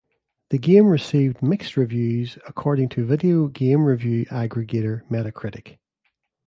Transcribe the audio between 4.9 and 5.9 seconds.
Metacritic.